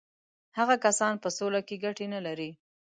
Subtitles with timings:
[0.57, 2.51] هغه کسان په سوله کې ګټې نه لري.